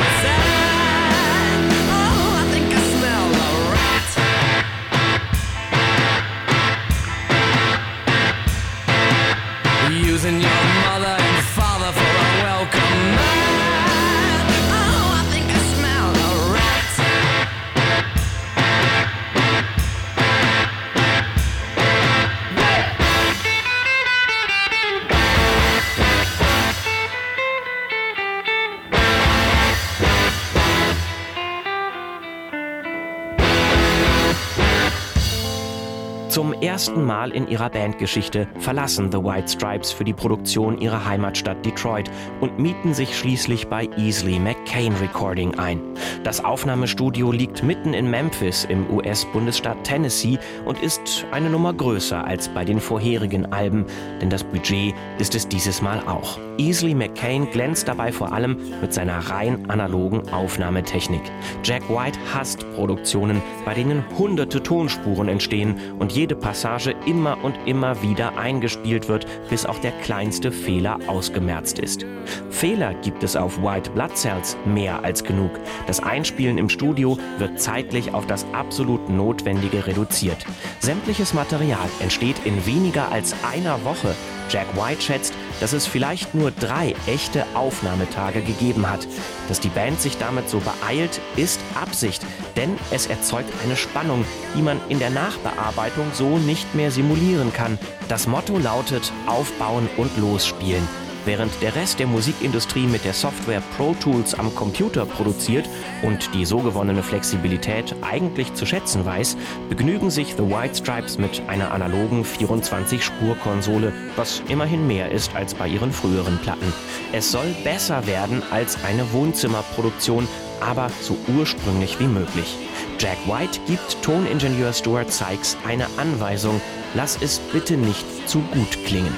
Ersten 36.69 37.03
Mal 37.03 37.31
in 37.31 37.47
ihrer 37.47 37.71
Bandgeschichte 37.71 38.47
verlassen 38.59 39.11
The 39.11 39.17
White 39.17 39.47
Stripes 39.47 39.91
für 39.91 40.03
die 40.03 40.13
Produktion 40.13 40.77
ihre 40.77 41.03
Heimatstadt 41.03 41.65
Detroit 41.65 42.11
und 42.41 42.59
mieten 42.59 42.93
sich 42.93 43.17
schließlich 43.17 43.67
bei 43.69 43.89
Easley 43.97 44.37
McCain 44.37 44.93
Recording 45.01 45.57
ein. 45.57 45.81
Das 46.23 46.45
Aufnahmestudio 46.45 47.31
liegt 47.31 47.63
mitten 47.63 47.95
in 47.95 48.07
Memphis 48.07 48.65
im 48.65 48.87
US-Bundesstaat 48.87 49.83
Tennessee 49.83 50.37
und 50.65 50.79
ist 50.83 51.25
eine 51.31 51.49
Nummer 51.49 51.73
größer 51.73 52.23
als 52.23 52.47
bei 52.49 52.63
den 52.63 52.79
vorherigen 52.79 53.51
Alben, 53.51 53.87
denn 54.21 54.29
das 54.29 54.43
Budget 54.43 54.93
ist 55.17 55.33
es 55.33 55.47
dieses 55.47 55.81
Mal 55.81 55.99
auch. 56.05 56.37
Easley 56.59 56.93
McCain 56.93 57.49
glänzt 57.49 57.87
dabei 57.87 58.11
vor 58.11 58.31
allem 58.31 58.57
mit 58.79 58.93
seiner 58.93 59.17
rein 59.17 59.67
analogen 59.71 60.29
Aufnahmetechnik. 60.29 61.21
Jack 61.63 61.89
White 61.89 62.19
hasst 62.31 62.63
Produktionen, 62.75 63.41
bei 63.65 63.73
denen 63.73 64.03
hunderte 64.19 64.61
Tonspuren 64.61 65.29
entstehen 65.29 65.79
und 65.97 66.11
jede 66.11 66.35
Passage 66.35 66.58
immer 67.05 67.43
und 67.43 67.55
immer 67.65 68.01
wieder 68.01 68.37
eingespielt 68.37 69.07
wird, 69.07 69.25
bis 69.49 69.65
auch 69.65 69.79
der 69.79 69.91
kleinste 69.91 70.51
Fehler 70.51 70.99
ausgemerzt 71.07 71.79
ist. 71.79 72.05
Fehler 72.49 72.93
gibt 72.95 73.23
es 73.23 73.35
auf 73.35 73.61
White 73.61 73.91
Blood 73.91 74.15
Cells 74.15 74.57
mehr 74.65 75.03
als 75.03 75.23
genug. 75.23 75.51
Das 75.87 76.01
Einspielen 76.01 76.57
im 76.57 76.69
Studio 76.69 77.17
wird 77.37 77.59
zeitlich 77.59 78.13
auf 78.13 78.27
das 78.27 78.45
absolut 78.53 79.09
Notwendige 79.09 79.87
reduziert. 79.87 80.45
Sämtliches 80.79 81.33
Material 81.33 81.89
entsteht 81.99 82.45
in 82.45 82.65
weniger 82.65 83.11
als 83.11 83.33
einer 83.43 83.83
Woche. 83.83 84.15
Jack 84.49 84.67
White 84.75 85.01
schätzt, 85.01 85.33
dass 85.59 85.73
es 85.73 85.85
vielleicht 85.85 86.33
nur 86.35 86.51
drei 86.51 86.95
echte 87.07 87.45
Aufnahmetage 87.53 88.41
gegeben 88.41 88.89
hat. 88.89 89.07
Dass 89.47 89.59
die 89.59 89.69
Band 89.69 90.01
sich 90.01 90.17
damit 90.17 90.49
so 90.49 90.59
beeilt, 90.59 91.21
ist 91.35 91.59
Absicht, 91.79 92.25
denn 92.55 92.77
es 92.91 93.07
erzeugt 93.07 93.53
eine 93.63 93.75
Spannung, 93.75 94.25
die 94.55 94.61
man 94.61 94.79
in 94.89 94.99
der 94.99 95.09
Nachbearbeitung 95.09 96.07
so 96.13 96.37
nicht 96.37 96.75
mehr 96.75 96.91
simulieren 96.91 97.53
kann. 97.53 97.77
Das 98.07 98.27
Motto 98.27 98.57
lautet 98.57 99.11
Aufbauen 99.27 99.89
und 99.97 100.15
Losspielen. 100.17 100.87
Während 101.29 101.61
der 101.61 101.75
Rest 101.75 101.99
der 101.99 102.07
Musikindustrie 102.07 102.87
mit 102.87 103.05
der 103.05 103.13
Software 103.13 103.61
Pro 103.77 103.93
Tools 103.93 104.33
am 104.33 104.55
Computer 104.55 105.05
produziert 105.05 105.69
und 106.01 106.33
die 106.33 106.43
so 106.43 106.57
gewonnene 106.57 107.03
Flexibilität 107.03 107.93
eigentlich 108.01 108.51
zu 108.55 108.65
schätzen 108.65 109.05
weiß, 109.05 109.37
begnügen 109.69 110.09
sich 110.09 110.33
The 110.35 110.49
White 110.49 110.77
Stripes 110.77 111.19
mit 111.19 111.43
einer 111.45 111.71
analogen 111.71 112.23
24-Spur-Konsole, 112.23 113.93
was 114.15 114.41
immerhin 114.47 114.87
mehr 114.87 115.11
ist 115.11 115.35
als 115.35 115.53
bei 115.53 115.67
ihren 115.67 115.91
früheren 115.91 116.39
Platten. 116.39 116.73
Es 117.11 117.31
soll 117.31 117.55
besser 117.63 118.07
werden 118.07 118.41
als 118.49 118.83
eine 118.83 119.13
Wohnzimmerproduktion, 119.13 120.27
aber 120.61 120.89
so 120.99 121.15
ursprünglich 121.37 121.99
wie 121.99 122.07
möglich. 122.07 122.57
Jack 122.97 123.19
White 123.27 123.59
gibt 123.67 124.01
Toningenieur 124.01 124.73
Stuart 124.73 125.11
Sykes 125.11 125.57
eine 125.63 125.85
Anweisung, 125.97 126.59
lass 126.93 127.17
es 127.21 127.39
bitte 127.39 127.77
nicht 127.77 128.05
zu 128.27 128.39
gut 128.39 128.85
klingen. 128.85 129.15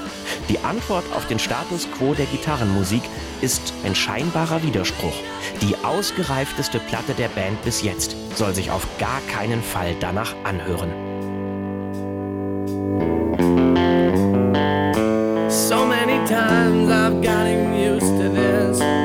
Die 0.49 0.59
Antwort 0.59 1.05
auf 1.15 1.27
den 1.27 1.39
Status 1.39 1.87
quo 1.97 2.13
der 2.13 2.25
Gitarrenmusik 2.25 3.03
ist 3.41 3.73
ein 3.83 3.95
scheinbarer 3.95 4.63
Widerspruch. 4.63 5.13
Die 5.61 5.75
ausgereifteste 5.83 6.79
Platte 6.79 7.13
der 7.13 7.29
Band 7.29 7.61
bis 7.63 7.81
jetzt 7.81 8.15
soll 8.35 8.53
sich 8.53 8.71
auf 8.71 8.87
gar 8.99 9.21
keinen 9.33 9.61
Fall 9.61 9.95
danach 9.99 10.35
anhören. 10.43 10.91
So 15.49 15.85
many 15.85 16.25
times 16.27 16.89
I've 16.89 17.21
gotten 17.21 17.73
used 17.73 18.17
to 18.17 18.29
this. 18.29 19.00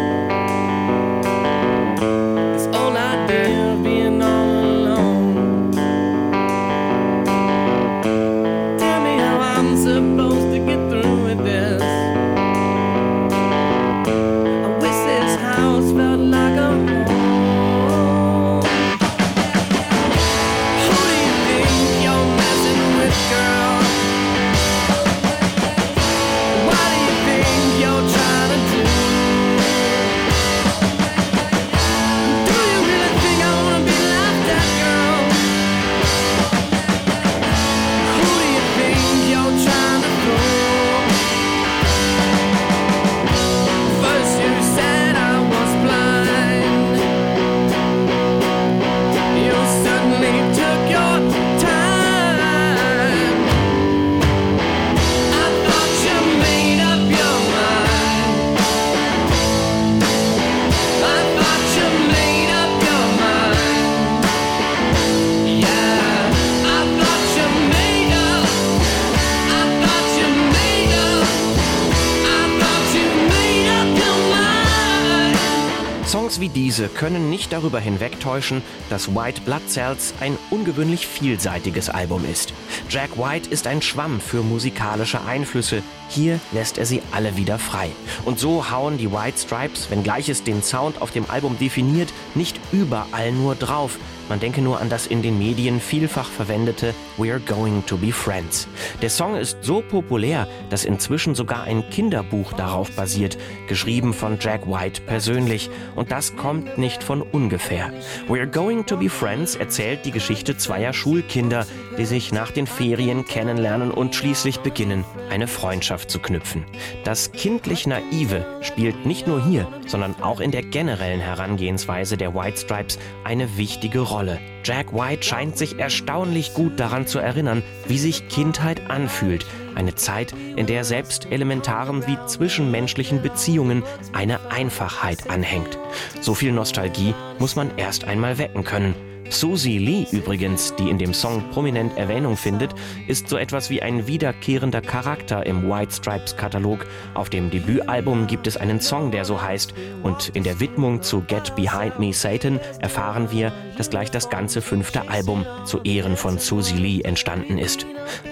Wie 76.46 76.50
diese 76.50 76.86
können 76.86 77.28
nicht 77.28 77.52
darüber 77.52 77.80
hinwegtäuschen, 77.80 78.62
dass 78.88 79.16
White 79.16 79.40
Blood 79.40 79.68
Cells 79.68 80.14
ein 80.20 80.38
ungewöhnlich 80.50 81.04
vielseitiges 81.04 81.90
Album 81.90 82.24
ist. 82.24 82.52
Jack 82.88 83.18
White 83.18 83.50
ist 83.50 83.66
ein 83.66 83.82
Schwamm 83.82 84.20
für 84.20 84.44
musikalische 84.44 85.20
Einflüsse. 85.24 85.82
Hier 86.08 86.38
lässt 86.52 86.78
er 86.78 86.86
sie 86.86 87.02
alle 87.10 87.36
wieder 87.36 87.58
frei. 87.58 87.90
Und 88.24 88.38
so 88.38 88.70
hauen 88.70 88.96
die 88.96 89.10
White 89.10 89.38
Stripes, 89.38 89.90
wenngleich 89.90 90.28
es 90.28 90.44
den 90.44 90.62
Sound 90.62 91.02
auf 91.02 91.10
dem 91.10 91.28
Album 91.28 91.58
definiert, 91.58 92.12
nicht 92.36 92.60
überall 92.70 93.32
nur 93.32 93.56
drauf. 93.56 93.98
Man 94.28 94.40
denke 94.40 94.60
nur 94.60 94.80
an 94.80 94.88
das 94.88 95.06
in 95.06 95.22
den 95.22 95.38
Medien 95.38 95.80
vielfach 95.80 96.28
verwendete 96.28 96.94
We're 97.16 97.38
Going 97.38 97.86
to 97.86 97.96
Be 97.96 98.12
Friends. 98.12 98.66
Der 99.00 99.10
Song 99.10 99.36
ist 99.36 99.58
so 99.62 99.82
populär, 99.82 100.48
dass 100.68 100.84
inzwischen 100.84 101.34
sogar 101.36 101.62
ein 101.62 101.88
Kinderbuch 101.90 102.52
darauf 102.54 102.90
basiert, 102.92 103.38
geschrieben 103.68 104.12
von 104.12 104.38
Jack 104.40 104.66
White 104.66 105.02
persönlich. 105.02 105.70
Und 105.94 106.10
das 106.10 106.34
kommt 106.34 106.76
nicht 106.76 107.04
von 107.04 107.22
ungefähr. 107.22 107.92
We're 108.28 108.46
Going 108.46 108.84
to 108.86 108.96
Be 108.96 109.08
Friends 109.08 109.54
erzählt 109.54 110.04
die 110.04 110.10
Geschichte 110.10 110.56
zweier 110.56 110.92
Schulkinder, 110.92 111.64
die 111.98 112.06
sich 112.06 112.32
nach 112.32 112.50
den 112.50 112.66
Ferien 112.66 113.24
kennenlernen 113.24 113.90
und 113.90 114.14
schließlich 114.14 114.60
beginnen, 114.60 115.04
eine 115.30 115.48
Freundschaft 115.48 116.10
zu 116.10 116.18
knüpfen. 116.18 116.64
Das 117.04 117.32
kindlich 117.32 117.86
Naive 117.86 118.44
spielt 118.60 119.06
nicht 119.06 119.26
nur 119.26 119.44
hier, 119.44 119.68
sondern 119.86 120.20
auch 120.22 120.40
in 120.40 120.50
der 120.50 120.62
generellen 120.62 121.20
Herangehensweise 121.20 122.16
der 122.16 122.34
White 122.34 122.58
Stripes 122.58 122.98
eine 123.24 123.56
wichtige 123.56 124.00
Rolle. 124.00 124.40
Jack 124.64 124.92
White 124.92 125.22
scheint 125.22 125.56
sich 125.56 125.78
erstaunlich 125.78 126.52
gut 126.52 126.80
daran 126.80 127.06
zu 127.06 127.20
erinnern, 127.20 127.62
wie 127.86 127.98
sich 127.98 128.28
Kindheit 128.28 128.90
anfühlt. 128.90 129.46
Eine 129.76 129.94
Zeit, 129.94 130.34
in 130.56 130.66
der 130.66 130.82
selbst 130.82 131.30
elementaren 131.30 132.06
wie 132.06 132.18
zwischenmenschlichen 132.26 133.22
Beziehungen 133.22 133.84
eine 134.12 134.50
Einfachheit 134.50 135.30
anhängt. 135.30 135.78
So 136.20 136.34
viel 136.34 136.50
Nostalgie 136.50 137.14
muss 137.38 137.54
man 137.54 137.76
erst 137.76 138.04
einmal 138.04 138.38
wecken 138.38 138.64
können. 138.64 138.94
Susie 139.30 139.78
Lee 139.78 140.06
übrigens, 140.12 140.74
die 140.76 140.88
in 140.88 140.98
dem 140.98 141.12
Song 141.12 141.42
prominent 141.50 141.96
Erwähnung 141.96 142.36
findet, 142.36 142.74
ist 143.06 143.28
so 143.28 143.36
etwas 143.36 143.70
wie 143.70 143.82
ein 143.82 144.06
wiederkehrender 144.06 144.80
Charakter 144.80 145.44
im 145.46 145.68
White 145.68 145.92
Stripes 145.92 146.36
Katalog. 146.36 146.86
Auf 147.14 147.30
dem 147.30 147.50
Debütalbum 147.50 148.26
gibt 148.26 148.46
es 148.46 148.56
einen 148.56 148.80
Song, 148.80 149.10
der 149.10 149.24
so 149.24 149.40
heißt 149.40 149.74
und 150.02 150.30
in 150.30 150.42
der 150.42 150.60
Widmung 150.60 151.02
zu 151.02 151.20
Get 151.22 151.54
Behind 151.56 151.98
Me 151.98 152.12
Satan 152.12 152.60
erfahren 152.80 153.30
wir, 153.30 153.52
dass 153.76 153.90
gleich 153.90 154.10
das 154.10 154.30
ganze 154.30 154.62
fünfte 154.62 155.08
Album 155.08 155.44
zu 155.64 155.80
Ehren 155.82 156.16
von 156.16 156.38
Susie 156.38 156.76
Lee 156.76 157.02
entstanden 157.02 157.58
ist. 157.58 157.86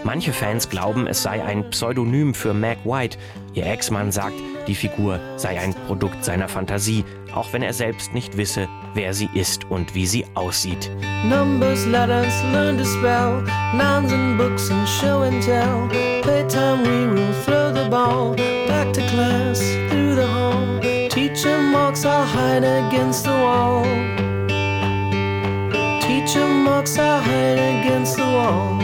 Manche 0.04 0.32
Fans 0.32 0.68
glauben, 0.68 1.06
es 1.06 1.22
sei 1.22 1.42
ein 1.42 1.70
Pseudonym 1.70 2.34
für 2.34 2.54
Mac 2.54 2.78
White. 2.84 3.18
Ihr 3.54 3.66
Ex-Mann 3.66 4.12
sagt, 4.12 4.34
die 4.66 4.74
Figur 4.74 5.20
sei 5.36 5.60
ein 5.60 5.74
Produkt 5.86 6.24
seiner 6.24 6.48
Fantasie, 6.48 7.04
auch 7.34 7.52
wenn 7.52 7.62
er 7.62 7.72
selbst 7.72 8.14
nicht 8.14 8.36
wisse, 8.36 8.68
wer 8.94 9.12
sie 9.12 9.28
ist 9.34 9.70
und 9.70 9.94
wie 9.94 10.06
sie 10.06 10.24
aussieht. 10.34 10.90
Numbers, 11.24 11.86
letters, 11.86 12.32
learn 12.52 12.78
to 12.78 12.84
spell, 12.84 13.42
nouns 13.74 14.12
and 14.12 14.38
books 14.38 14.70
and 14.70 14.88
show 14.88 15.22
and 15.22 15.42
tell. 15.42 15.88
Playtime 16.22 16.82
we 16.82 17.12
will 17.12 17.32
throw 17.44 17.72
the 17.72 17.88
ball 17.90 18.34
back 18.68 18.92
to 18.92 19.00
class 19.08 19.60
through 19.90 20.14
the 20.14 20.26
hall. 20.26 20.80
Teacher 21.08 21.60
marks 21.60 22.04
our 22.04 22.24
hide 22.24 22.64
against 22.64 23.24
the 23.24 23.32
wall. 23.32 23.82
Teacher 26.00 26.46
marks 26.46 26.98
our 26.98 27.20
hide 27.20 27.58
against 27.58 28.16
the 28.16 28.22
wall. 28.22 28.78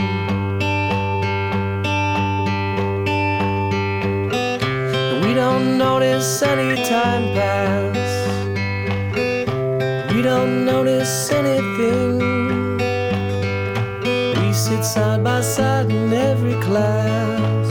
We 5.21 5.33
don't 5.33 5.77
notice 5.77 6.41
any 6.41 6.75
time 6.83 7.33
pass 7.33 8.10
notice 10.51 11.31
anything. 11.31 12.19
We 14.39 14.53
sit 14.53 14.83
side 14.83 15.23
by 15.23 15.41
side 15.41 15.89
in 15.89 16.13
every 16.13 16.59
class. 16.61 17.67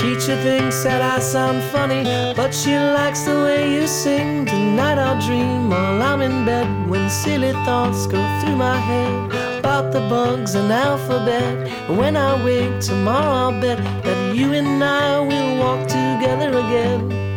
Teacher 0.00 0.36
thinks 0.42 0.82
that 0.84 1.02
I 1.02 1.20
sound 1.20 1.62
funny, 1.72 2.02
but 2.34 2.54
she 2.54 2.74
likes 2.76 3.22
the 3.22 3.34
way 3.44 3.72
you 3.74 3.86
sing. 3.86 4.46
Tonight 4.46 4.98
I'll 4.98 5.20
dream 5.20 5.70
while 5.70 6.02
I'm 6.02 6.20
in 6.22 6.44
bed 6.44 6.88
when 6.88 7.08
silly 7.10 7.52
thoughts 7.64 8.06
go 8.06 8.20
through 8.40 8.56
my 8.56 8.78
head 8.78 9.58
about 9.58 9.92
the 9.92 10.00
bugs 10.08 10.54
and 10.54 10.72
alphabet. 10.72 11.68
When 11.88 12.16
I 12.16 12.42
wake 12.44 12.80
tomorrow, 12.80 13.52
I'll 13.52 13.60
bet 13.60 13.78
that 14.04 14.34
you 14.34 14.54
and 14.54 14.82
I 14.82 15.20
will 15.20 15.58
walk 15.58 15.86
together 15.88 16.50
again. 16.58 17.27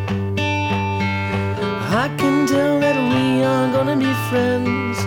I 1.93 2.07
can 2.15 2.47
tell 2.47 2.79
that 2.79 2.95
we 2.95 3.43
are 3.43 3.69
gonna 3.69 3.97
be 3.97 4.13
friends. 4.29 4.97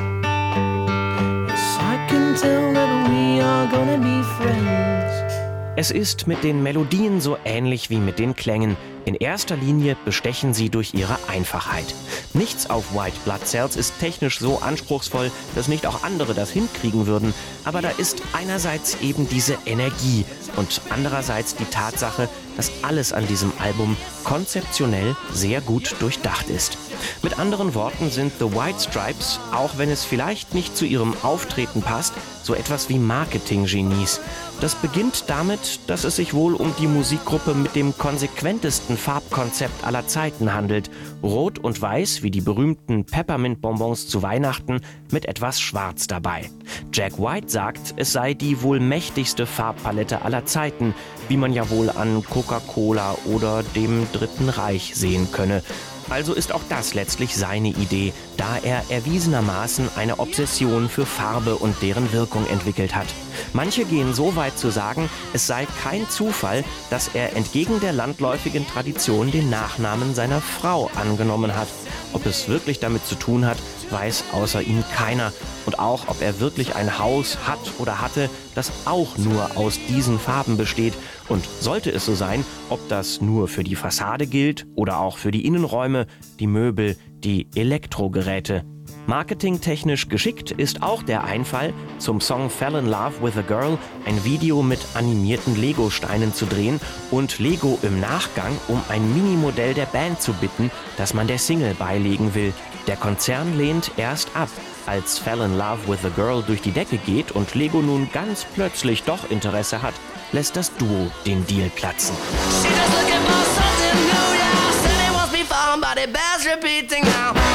Yes, 1.48 1.78
I 1.80 1.96
can 2.10 2.34
tell 2.36 2.74
that 2.74 3.08
we 3.08 3.40
are 3.40 3.66
gonna 3.68 3.96
be 3.96 4.22
friends. 4.36 5.32
Es 5.76 5.90
ist 5.90 6.26
mit 6.26 6.44
den 6.44 6.62
Melodien 6.62 7.22
so 7.22 7.38
ähnlich 7.46 7.88
wie 7.88 7.96
mit 7.96 8.18
den 8.18 8.36
Klängen. 8.36 8.76
In 9.06 9.14
erster 9.16 9.56
Linie 9.56 9.96
bestechen 10.04 10.54
sie 10.54 10.70
durch 10.70 10.94
ihre 10.94 11.18
Einfachheit. 11.28 11.94
Nichts 12.32 12.70
auf 12.70 12.94
White 12.94 13.18
Blood 13.24 13.46
Cells 13.46 13.76
ist 13.76 13.98
technisch 14.00 14.38
so 14.38 14.60
anspruchsvoll, 14.60 15.30
dass 15.54 15.68
nicht 15.68 15.86
auch 15.86 16.02
andere 16.04 16.32
das 16.32 16.50
hinkriegen 16.50 17.06
würden. 17.06 17.34
Aber 17.64 17.82
da 17.82 17.90
ist 17.90 18.22
einerseits 18.32 18.96
eben 19.02 19.28
diese 19.28 19.58
Energie 19.66 20.24
und 20.56 20.80
andererseits 20.88 21.54
die 21.54 21.66
Tatsache, 21.66 22.30
dass 22.56 22.72
alles 22.82 23.12
an 23.12 23.26
diesem 23.26 23.52
Album 23.58 23.96
konzeptionell 24.24 25.16
sehr 25.32 25.60
gut 25.60 25.96
durchdacht 26.00 26.48
ist. 26.48 26.78
Mit 27.22 27.38
anderen 27.38 27.74
Worten 27.74 28.10
sind 28.10 28.32
The 28.38 28.52
White 28.52 28.80
Stripes, 28.80 29.40
auch 29.52 29.78
wenn 29.78 29.90
es 29.90 30.04
vielleicht 30.04 30.54
nicht 30.54 30.76
zu 30.76 30.84
ihrem 30.84 31.14
Auftreten 31.22 31.82
passt, 31.82 32.12
so 32.42 32.54
etwas 32.54 32.88
wie 32.88 32.98
Marketing-Genies. 32.98 34.20
Das 34.60 34.74
beginnt 34.76 35.24
damit, 35.28 35.80
dass 35.88 36.04
es 36.04 36.16
sich 36.16 36.32
wohl 36.32 36.54
um 36.54 36.74
die 36.78 36.86
Musikgruppe 36.86 37.54
mit 37.54 37.74
dem 37.74 37.96
konsequentesten 37.96 38.96
Farbkonzept 38.96 39.84
aller 39.84 40.06
Zeiten 40.06 40.52
handelt. 40.54 40.90
Rot 41.22 41.58
und 41.58 41.80
Weiß, 41.82 42.22
wie 42.22 42.30
die 42.30 42.40
berühmten 42.40 43.04
Peppermint-Bonbons 43.04 44.08
zu 44.08 44.22
Weihnachten, 44.22 44.80
mit 45.10 45.26
etwas 45.26 45.60
Schwarz 45.60 46.06
dabei. 46.06 46.50
Jack 46.92 47.18
White 47.18 47.48
sagt, 47.48 47.94
es 47.96 48.12
sei 48.12 48.34
die 48.34 48.62
wohl 48.62 48.80
mächtigste 48.80 49.46
Farbpalette 49.46 50.22
aller 50.22 50.46
Zeiten, 50.46 50.94
wie 51.28 51.36
man 51.36 51.52
ja 51.52 51.68
wohl 51.70 51.90
an 51.90 52.24
Coca-Cola 52.24 53.16
oder 53.24 53.62
dem 53.74 54.06
Dritten 54.12 54.48
Reich 54.48 54.94
sehen 54.94 55.28
könne. 55.32 55.62
Also 56.10 56.34
ist 56.34 56.52
auch 56.52 56.62
das 56.68 56.94
letztlich 56.94 57.34
seine 57.34 57.68
Idee, 57.68 58.12
da 58.36 58.58
er 58.62 58.82
erwiesenermaßen 58.88 59.88
eine 59.96 60.18
Obsession 60.18 60.88
für 60.88 61.06
Farbe 61.06 61.56
und 61.56 61.80
deren 61.82 62.12
Wirkung 62.12 62.46
entwickelt 62.46 62.94
hat. 62.94 63.06
Manche 63.52 63.84
gehen 63.84 64.14
so 64.14 64.36
weit 64.36 64.58
zu 64.58 64.70
sagen, 64.70 65.08
es 65.32 65.46
sei 65.46 65.66
kein 65.82 66.08
Zufall, 66.08 66.64
dass 66.90 67.10
er 67.14 67.36
entgegen 67.36 67.80
der 67.80 67.92
landläufigen 67.92 68.66
Tradition 68.66 69.30
den 69.30 69.50
Nachnamen 69.50 70.14
seiner 70.14 70.40
Frau 70.40 70.90
angenommen 70.94 71.56
hat. 71.56 71.68
Ob 72.12 72.26
es 72.26 72.48
wirklich 72.48 72.78
damit 72.78 73.04
zu 73.06 73.16
tun 73.16 73.44
hat, 73.44 73.58
weiß 73.90 74.24
außer 74.32 74.62
ihm 74.62 74.84
keiner. 74.94 75.32
Und 75.66 75.78
auch, 75.78 76.08
ob 76.08 76.22
er 76.22 76.40
wirklich 76.40 76.76
ein 76.76 76.98
Haus 76.98 77.38
hat 77.46 77.58
oder 77.78 78.00
hatte, 78.00 78.30
das 78.54 78.70
auch 78.84 79.16
nur 79.16 79.56
aus 79.56 79.78
diesen 79.88 80.20
Farben 80.20 80.56
besteht. 80.56 80.94
Und 81.28 81.44
sollte 81.60 81.90
es 81.90 82.04
so 82.04 82.14
sein, 82.14 82.44
ob 82.68 82.86
das 82.88 83.20
nur 83.20 83.48
für 83.48 83.64
die 83.64 83.76
Fassade 83.76 84.26
gilt 84.26 84.66
oder 84.74 85.00
auch 85.00 85.18
für 85.18 85.30
die 85.30 85.46
Innenräume, 85.46 86.06
die 86.38 86.46
Möbel, 86.46 86.96
die 87.24 87.48
Elektrogeräte. 87.54 88.64
Marketingtechnisch 89.06 90.08
geschickt 90.08 90.50
ist 90.50 90.82
auch 90.82 91.02
der 91.02 91.24
Einfall, 91.24 91.74
zum 91.98 92.20
Song 92.20 92.48
Fell 92.48 92.74
in 92.74 92.86
Love 92.86 93.22
with 93.22 93.36
a 93.36 93.42
Girl 93.42 93.78
ein 94.06 94.24
Video 94.24 94.62
mit 94.62 94.80
animierten 94.94 95.56
Lego-Steinen 95.60 96.32
zu 96.32 96.46
drehen 96.46 96.80
und 97.10 97.38
Lego 97.38 97.78
im 97.82 98.00
Nachgang 98.00 98.52
um 98.68 98.80
ein 98.88 99.14
Minimodell 99.14 99.74
der 99.74 99.86
Band 99.86 100.22
zu 100.22 100.32
bitten, 100.34 100.70
das 100.96 101.12
man 101.12 101.26
der 101.26 101.38
Single 101.38 101.74
beilegen 101.74 102.34
will. 102.34 102.54
Der 102.86 102.96
Konzern 102.96 103.56
lehnt 103.58 103.92
erst 103.96 104.34
ab, 104.36 104.48
als 104.86 105.18
Fell 105.18 105.40
in 105.40 105.56
Love 105.56 105.86
with 105.86 106.04
a 106.04 106.08
Girl 106.10 106.42
durch 106.42 106.60
die 106.60 106.72
Decke 106.72 106.98
geht 106.98 107.32
und 107.32 107.54
Lego 107.54 107.80
nun 107.80 108.08
ganz 108.12 108.44
plötzlich 108.54 109.02
doch 109.02 109.30
Interesse 109.30 109.82
hat, 109.82 109.94
lässt 110.32 110.56
das 110.56 110.74
Duo 110.76 111.10
den 111.26 111.46
Deal 111.46 111.70
platzen. 111.70 112.14
She 112.62 112.68
just 112.68 112.92
looking 112.92 113.22
for 113.26 113.44
something 113.54 114.04
new, 114.06 114.34
yeah. 114.34 114.72
Said 114.82 115.08
it 115.08 115.14
was 115.14 115.30
before, 115.30 115.78
but 115.80 115.96
it 115.96 116.12
bears 116.12 116.46
repeating 116.46 117.04
now. 117.04 117.53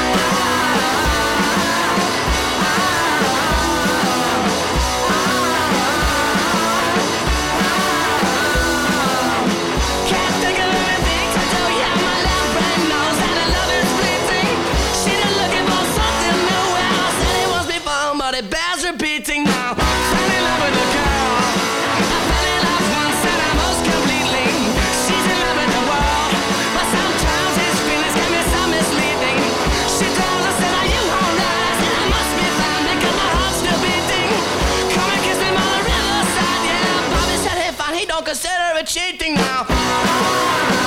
don't 38.19 38.25
consider 38.25 38.77
it 38.77 38.86
cheating 38.86 39.34
now. 39.36 40.78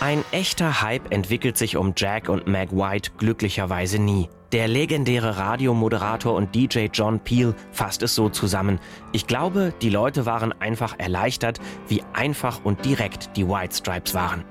Ein 0.00 0.24
echter 0.30 0.82
Hype 0.82 1.12
entwickelt 1.12 1.56
sich 1.56 1.76
um 1.76 1.94
Jack 1.96 2.28
und 2.28 2.46
Meg 2.46 2.72
White 2.72 3.12
glücklicherweise 3.18 3.98
nie. 3.98 4.28
Der 4.52 4.68
legendäre 4.68 5.38
Radiomoderator 5.38 6.34
und 6.34 6.54
DJ 6.54 6.88
John 6.92 7.20
Peel 7.20 7.54
fasst 7.70 8.02
es 8.02 8.14
so 8.14 8.28
zusammen. 8.28 8.78
Ich 9.12 9.26
glaube, 9.26 9.72
die 9.80 9.88
Leute 9.88 10.26
waren 10.26 10.52
einfach 10.60 10.98
erleichtert, 10.98 11.58
wie 11.88 12.02
einfach 12.12 12.62
und 12.62 12.84
direkt 12.84 13.34
die 13.36 13.48
White 13.48 13.74
Stripes 13.74 14.12
waren. 14.12 14.44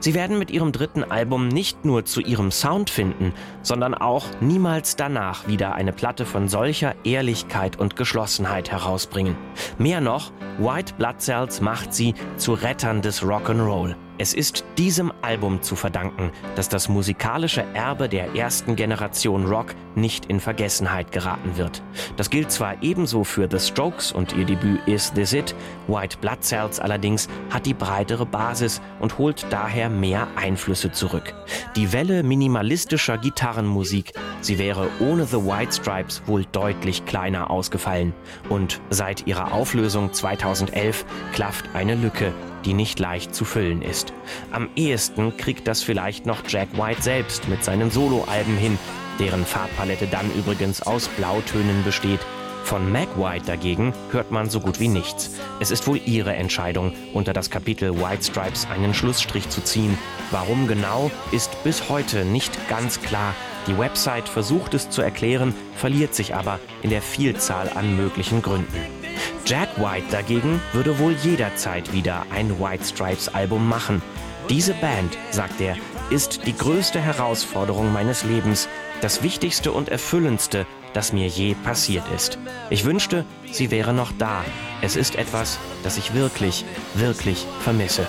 Sie 0.00 0.14
werden 0.14 0.38
mit 0.38 0.50
ihrem 0.50 0.72
dritten 0.72 1.04
Album 1.04 1.48
nicht 1.48 1.84
nur 1.84 2.04
zu 2.04 2.20
ihrem 2.20 2.50
Sound 2.50 2.90
finden, 2.90 3.32
sondern 3.62 3.94
auch 3.94 4.26
niemals 4.40 4.96
danach 4.96 5.46
wieder 5.46 5.74
eine 5.74 5.92
Platte 5.92 6.26
von 6.26 6.48
solcher 6.48 6.94
Ehrlichkeit 7.04 7.78
und 7.78 7.96
Geschlossenheit 7.96 8.70
herausbringen. 8.70 9.36
Mehr 9.78 10.00
noch, 10.00 10.32
White 10.58 10.94
Blood 10.98 11.20
Cells 11.20 11.60
macht 11.60 11.94
sie 11.94 12.14
zu 12.36 12.52
Rettern 12.52 13.02
des 13.02 13.22
Rock'n'Roll. 13.22 13.94
Es 14.16 14.32
ist 14.32 14.64
diesem 14.78 15.12
Album 15.22 15.60
zu 15.62 15.74
verdanken, 15.74 16.30
dass 16.54 16.68
das 16.68 16.88
musikalische 16.88 17.64
Erbe 17.74 18.08
der 18.08 18.36
ersten 18.36 18.76
Generation 18.76 19.44
Rock 19.44 19.74
nicht 19.96 20.26
in 20.26 20.38
Vergessenheit 20.38 21.10
geraten 21.10 21.56
wird. 21.56 21.82
Das 22.16 22.30
gilt 22.30 22.52
zwar 22.52 22.80
ebenso 22.80 23.24
für 23.24 23.48
The 23.50 23.58
Strokes 23.58 24.12
und 24.12 24.32
ihr 24.36 24.44
Debüt 24.44 24.86
Is 24.86 25.12
This 25.12 25.32
It, 25.32 25.56
White 25.88 26.18
Blood 26.20 26.44
Cells 26.44 26.78
allerdings 26.78 27.28
hat 27.50 27.66
die 27.66 27.74
breitere 27.74 28.24
Basis 28.24 28.80
und 29.00 29.18
holt 29.18 29.46
daher 29.50 29.90
mehr 29.90 30.28
Einflüsse 30.36 30.92
zurück. 30.92 31.34
Die 31.74 31.92
Welle 31.92 32.22
minimalistischer 32.22 33.18
Gitarrenmusik, 33.18 34.12
sie 34.40 34.60
wäre 34.60 34.90
ohne 35.00 35.26
The 35.26 35.38
White 35.38 35.72
Stripes 35.72 36.22
wohl 36.26 36.44
deutlich 36.52 37.04
kleiner 37.04 37.50
ausgefallen. 37.50 38.14
Und 38.48 38.80
seit 38.90 39.26
ihrer 39.26 39.52
Auflösung 39.52 40.12
2011 40.12 41.04
klafft 41.32 41.64
eine 41.74 41.96
Lücke, 41.96 42.32
die 42.64 42.74
nicht 42.74 42.98
leicht 42.98 43.34
zu 43.34 43.44
füllen 43.44 43.82
ist. 43.82 44.12
Am 44.50 44.68
ehesten 44.76 45.36
kriegt 45.36 45.68
das 45.68 45.82
vielleicht 45.82 46.26
noch 46.26 46.42
Jack 46.48 46.68
White 46.76 47.02
selbst 47.02 47.48
mit 47.48 47.64
seinen 47.64 47.90
Soloalben 47.90 48.56
hin, 48.56 48.78
deren 49.18 49.44
Farbpalette 49.44 50.06
dann 50.06 50.30
übrigens 50.34 50.82
aus 50.82 51.08
Blautönen 51.08 51.84
besteht. 51.84 52.20
Von 52.64 52.90
Meg 52.90 53.08
White 53.18 53.44
dagegen 53.46 53.92
hört 54.10 54.30
man 54.30 54.48
so 54.48 54.58
gut 54.58 54.80
wie 54.80 54.88
nichts. 54.88 55.32
Es 55.60 55.70
ist 55.70 55.86
wohl 55.86 56.00
ihre 56.06 56.34
Entscheidung, 56.34 56.94
unter 57.12 57.34
das 57.34 57.50
Kapitel 57.50 58.00
White 58.00 58.24
Stripes 58.24 58.66
einen 58.74 58.94
Schlussstrich 58.94 59.50
zu 59.50 59.62
ziehen. 59.62 59.98
Warum 60.30 60.66
genau, 60.66 61.10
ist 61.30 61.62
bis 61.62 61.90
heute 61.90 62.24
nicht 62.24 62.68
ganz 62.68 63.02
klar. 63.02 63.34
Die 63.66 63.78
Website 63.78 64.28
versucht 64.28 64.72
es 64.72 64.88
zu 64.88 65.02
erklären, 65.02 65.54
verliert 65.76 66.14
sich 66.14 66.34
aber 66.34 66.58
in 66.82 66.88
der 66.90 67.02
Vielzahl 67.02 67.70
an 67.74 67.96
möglichen 67.96 68.40
Gründen. 68.40 69.03
Jack 69.46 69.68
White 69.78 70.06
dagegen 70.10 70.60
würde 70.72 70.98
wohl 70.98 71.12
jederzeit 71.12 71.92
wieder 71.92 72.26
ein 72.30 72.58
White 72.60 72.84
Stripes 72.84 73.28
Album 73.34 73.68
machen. 73.68 74.02
Diese 74.48 74.74
Band, 74.74 75.16
sagt 75.30 75.60
er, 75.60 75.76
ist 76.10 76.46
die 76.46 76.56
größte 76.56 77.00
Herausforderung 77.00 77.92
meines 77.92 78.24
Lebens, 78.24 78.68
das 79.00 79.22
wichtigste 79.22 79.72
und 79.72 79.88
erfüllendste, 79.88 80.66
das 80.92 81.12
mir 81.12 81.26
je 81.26 81.54
passiert 81.54 82.04
ist. 82.14 82.38
Ich 82.70 82.84
wünschte, 82.84 83.24
sie 83.50 83.70
wäre 83.70 83.92
noch 83.92 84.12
da. 84.18 84.44
Es 84.80 84.96
ist 84.96 85.16
etwas, 85.16 85.58
das 85.82 85.96
ich 85.98 86.14
wirklich, 86.14 86.64
wirklich 86.94 87.46
vermisse. 87.60 88.06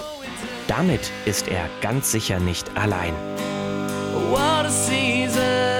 Damit 0.67 1.11
ist 1.25 1.47
er 1.47 1.69
ganz 1.81 2.11
sicher 2.11 2.39
nicht 2.39 2.77
allein. 2.77 3.13
What 4.29 4.65
a 4.65 4.69
season 4.69 5.74